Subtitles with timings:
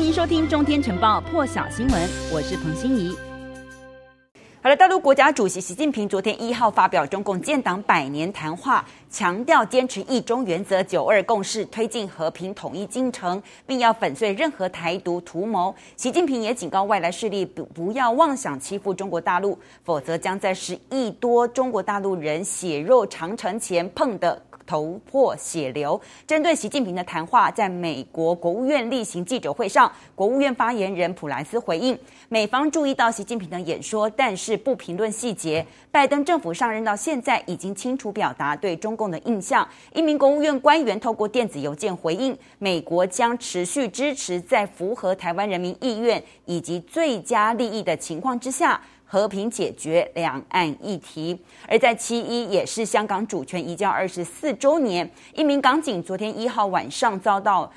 [0.00, 3.14] 欢迎收听《中天晨报》破晓新闻，我是彭欣怡。
[4.62, 15.74] 好了，大陆国家主席习近平昨天一号发表中共建党百年谈话，强调坚持一中原则、九二共识，推进和平统一进程，并要粉碎任何台独图谋。
[15.98, 24.42] 习近平也警告外来势力不不要妄想欺负中国大陆，否则将在十亿多中国大陆人血肉长城前碰的。
[24.70, 26.00] 头破血流。
[26.28, 31.98] 针对习近平的谈话，在美国国务院例行记者会上，国务院发言人普莱斯回应：
[32.28, 35.66] 美方注意到习近平的演说，但是不评论细节。
[35.90, 39.68] 拜登政府上任到现在，已经清楚表达对中共的印象。
[39.92, 48.80] 一名国务院官员透过电子邮件回应：美国将持续支持在符合台湾人民意愿以及最佳利益的情况之下。
[49.12, 57.68] 和平解决两岸议题，而在七一也是香港主权移交二十四周年，一名港警昨天一号晚上遭到。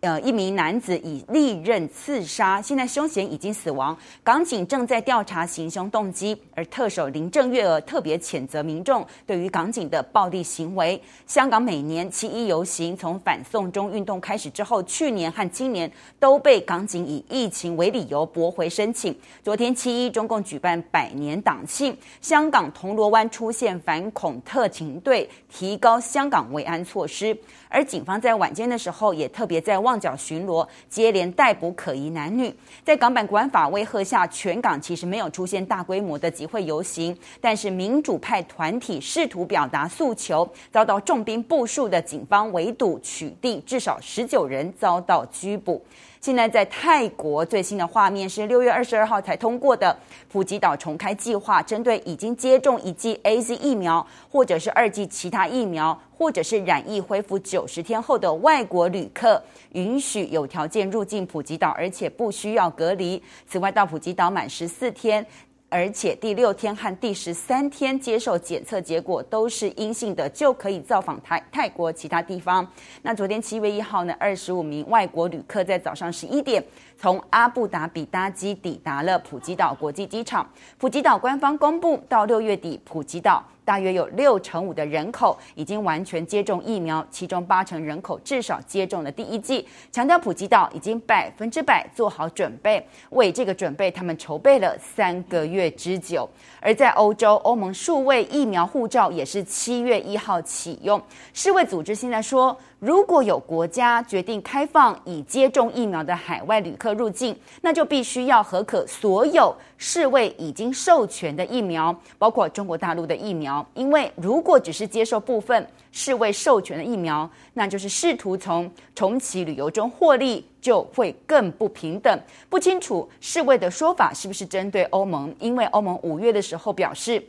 [0.00, 3.96] 呃，一名男子以利刃刺杀，现在凶嫌已经死亡。
[4.22, 11.02] 港警正在调查行凶动机，而特首林郑月娥特别谴责民众对于港警的暴力行为。
[11.26, 19.12] 香港每年七一游行从反送中运动开始之后，去年和今年都被港警以疫情为理由驳回申请。
[19.42, 27.36] 昨天七一，中共举办百年党庆，香港铜锣湾出现反恐特勤队，提高香港维安措施。
[27.68, 32.54] 而警方在晚间的时候，也特别在旺角巡逻，接连逮捕可疑男女。
[32.84, 45.82] 在港版国安法威吓下，全港其实没有出现大规模的集会游行，但是民主派团体试图表达诉求，遭到重兵部署的警方围堵取缔，至少十九人遭到拘捕。
[46.20, 49.96] 现在在泰国最新的画面是六月二十二号才通过的
[50.30, 59.40] 普吉岛重开计划，针对已经接种一剂 AZ 疫苗，或者是二剂其他疫苗，或者是染疫恢复九十天后的外国旅客，
[59.72, 63.22] 允许有条件入境普吉岛，而且不需要隔离。
[63.46, 65.24] 此外，到普吉岛满十四天。
[65.70, 72.66] 而且第六天和第十三天接受检测结果都是阴性的，就可以造访泰泰国其他地方。
[73.02, 76.64] 那昨天七月一号呢，二十五名外国旅客在早上十一点
[76.96, 80.48] 从阿布达比搭机抵达了普吉岛国际机场。
[80.78, 83.44] 普吉岛官方公布，到六月底，普吉岛。
[83.68, 89.68] 大约有六成五的人口已经完全接种疫苗，其中八成人口至少接种了第一剂。
[89.92, 96.26] 强调普吉岛已经百分之百做好准备，为这个准备，他们筹备了三个月之久。
[96.62, 100.98] 而在欧洲，欧盟数位疫苗护照也是七月一号启用。
[101.34, 113.57] 世卫组织现在说，如果有国家决定开放已接种疫苗的海外旅客入境，那就必须要核可所有世卫已经授权的疫苗，包括中国大陆的疫苗。
[113.74, 122.20] 因为如果只是接受部分世卫授权的疫苗，那就是试图从重启旅游中获利，就会更不平等。
[122.48, 127.22] 不清楚世卫的说法是不是针对欧盟，因为欧盟五月的时候表示。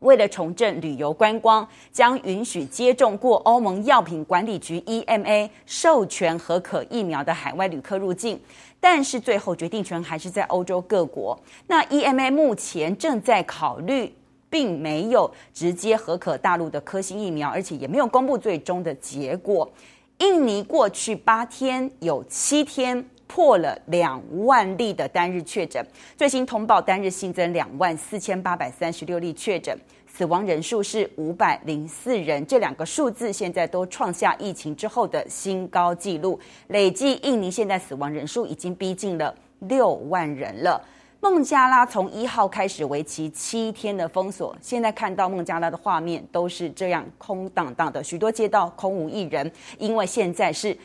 [0.00, 8.40] 为了重振旅游观光，将允许接种过欧盟药品管理局 EMA 授权核可疫苗的海外旅客入境，
[8.80, 11.38] 但是最后决定权还是在欧洲各国。
[11.66, 14.10] 那 EMA 目前正在考虑，
[14.50, 19.70] 并没有直接核可大陆的科兴疫苗，而且也没有公布最终的结果。
[20.18, 25.82] 印尼过去八天有七天破了两万例的单日确诊，
[26.16, 29.74] 最新通报单日新增两万四千八百三十六例确诊，
[30.06, 40.84] 死亡人数是五百零四人，这两个数字现在都创下疫情之后的新高纪录，累计印尼现在死亡人数已经逼近了六万人了。
[41.22, 50.76] 孟加拉从一号开始为期七天的封锁，现在看到孟加拉的画面都是这样空荡荡的，许多街道空无一人，因为现在是。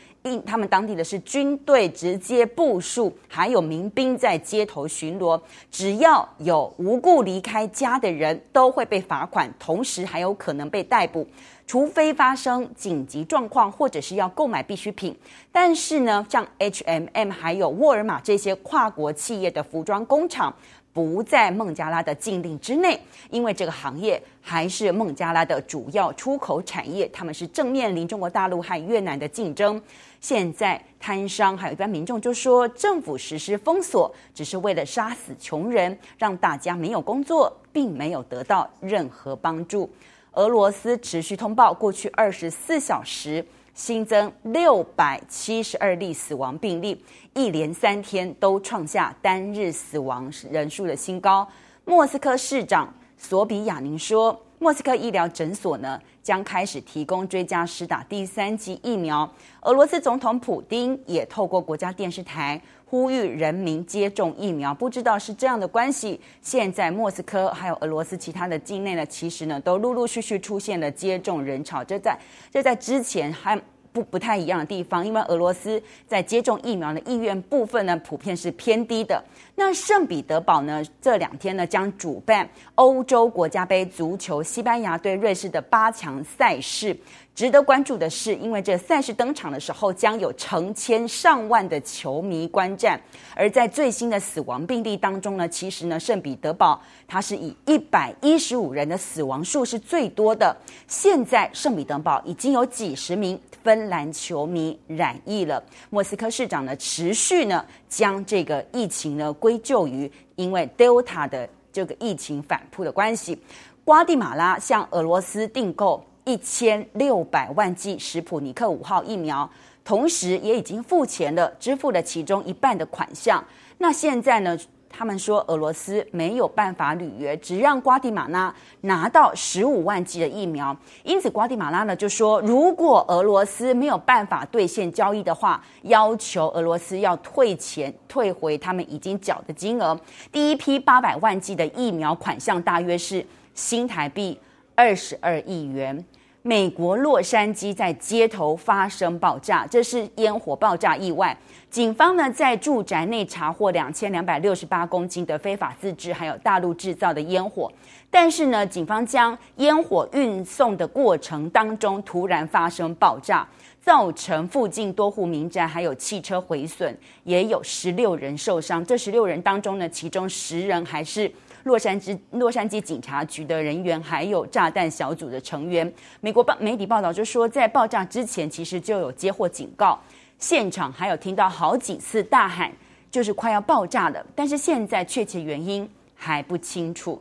[0.43, 5.39] 他们当地的是军队直接部署，还有民兵在街头巡逻。
[5.69, 11.27] 只要有无故离开家的人，都会被罚款，同时还有可能被逮捕，
[11.67, 15.15] 除非发生紧急状况或者是要购买必需品。
[15.51, 20.53] 但是呢，像 H M M 还有沃尔玛这些跨国企业的服装工厂。
[20.93, 22.97] 不在孟加拉的禁令之内，
[23.29, 29.81] 因为这个行业还是孟加拉的主要出口产业，他们是正面临中国大陆和越南的竞争。
[30.21, 39.89] 现在摊商还有一般民众就说，政府实施封锁只是为了杀死穷人，让大家没有工作，并没有得到任何帮助。
[40.35, 43.45] 俄罗斯持续通报，过去二十四小时。
[43.73, 46.97] 新增六百七十二例死亡病例，
[47.33, 51.45] 一连三天都创下单日死亡人数的新高。
[51.83, 52.87] 莫斯科市长
[53.17, 59.29] 索比亚宁说，莫斯科医疗诊所呢将开始提供追加施打第三剂疫苗。
[59.63, 62.61] 俄罗斯总统普丁也透过国家电视台
[62.95, 64.73] 呼吁人民接种疫苗。
[64.73, 71.83] 不知道是这样的关系，现在莫斯科还有俄罗斯其他的境内呢，其实呢都陆陆续续出现了接种人潮。
[71.83, 72.17] 这在
[72.49, 73.61] 这在之前还。
[73.95, 79.23] 不不太一样的地方，因为俄罗斯在接种疫苗的意愿部分呢，普遍是偏低的。
[79.55, 82.45] 那圣彼得堡呢，这两天呢将主办
[82.75, 86.93] 欧洲国家杯足球西班牙对瑞士的八强赛事。
[87.35, 92.97] 值得关注的是，因为这赛事登场的时候，将有成千上万的球迷观战。
[93.35, 100.55] 而在最新的死亡病例当中呢，其实呢，圣彼得堡它是以一百一十五人的死亡数是最多的。
[100.87, 105.61] 现在圣彼得堡已经有几十名芬兰球迷染疫了。
[105.89, 113.37] 莫斯科市长呢，持续呢将这个疫情呢归咎于因为 Delta 的这个疫情反扑的关系。
[113.83, 116.01] 瓜地马拉向俄罗斯订购。
[116.25, 119.49] 一千六百万剂史普尼克五号疫苗，
[119.83, 123.43] 同时也已经付钱了，支付了其中一半的款项。
[123.77, 124.57] 那现在呢？
[124.97, 130.73] 他们说俄罗斯没有办法履约，只让瓜地马拉拿到十五万剂的疫苗。
[131.03, 139.99] 因此，瓜地马拉呢就说，如果俄罗斯没有办法兑现交易的话，要求俄罗斯要退钱，退回他们已经缴的金额。
[140.31, 144.39] 第一批八百万剂的疫苗款项大约是新台币
[144.75, 146.05] 二十二亿元。
[146.47, 151.35] 美国洛杉矶在街头发生爆炸，这是烟火爆炸意外。
[151.71, 157.71] 警方呢在住宅内查获两千两百六十八公斤的非法自制还有大陆制造的烟火，
[158.11, 163.47] 但是呢，警方将烟火运送的过程当中突然发生爆炸，
[163.85, 168.83] 造成附近多户民宅还有汽车毁损，也有十六人受伤。
[168.83, 171.31] 这十六人当中呢，其中十人还是。
[171.65, 175.91] 洛杉矶洛杉矶警察局的人员，还有炸弹小组的成员。
[176.21, 179.99] 美国报媒体报道就说，在爆炸之前，其实就有接获警告，
[180.37, 182.71] 现场还有听到好几次大喊，
[183.09, 184.23] 就是快要爆炸了。
[184.35, 187.19] 但是现在确切原因还不清楚。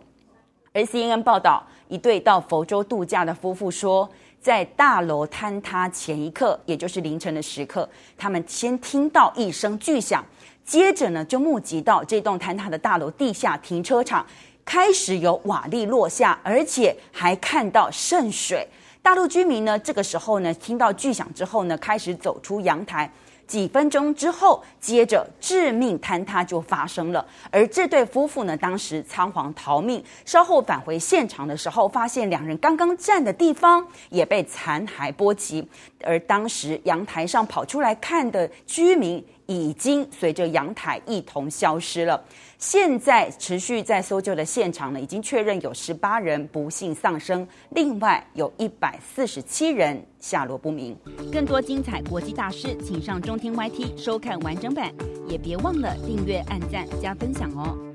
[0.74, 4.06] 而 CNN 报道，一对到佛州度假的夫妇说，
[4.44, 10.22] 在大楼坍塌前一刻，也就是凌晨的时刻，他们先听到一声巨响。
[10.62, 14.26] 接着呢，就目击到这栋坍塌的大楼地下停车场
[14.62, 18.68] 开始有瓦砾落下，而且还看到渗水。
[19.00, 23.10] 大陆居民呢，这个时候呢，听到巨响之后呢，开始走出阳台。
[23.46, 27.24] 几分钟之后，接着致命坍塌就发生了。
[27.50, 35.66] 而这对夫妇呢，当时仓皇逃命，稍后返回现场的时候，发现两人刚刚站的地方也被残骸波及。
[36.02, 42.22] 而当时阳台上跑出来看的居民，已经随着阳台一同消失了。
[42.66, 50.96] 现在持续在搜救的现场呢，已经确认有十八人不幸丧生，另外有一百四十七人下落不明。
[51.30, 54.90] 更多精彩国际大师，请上中天 YT 收看完整版，
[55.28, 57.93] 也别忘了订阅、按赞、加分享哦。